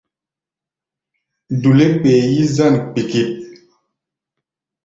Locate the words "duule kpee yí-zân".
1.61-2.75